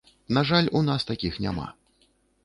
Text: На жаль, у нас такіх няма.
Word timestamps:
На 0.35 0.41
жаль, 0.51 0.69
у 0.79 0.81
нас 0.87 1.05
такіх 1.11 1.37
няма. 1.45 1.67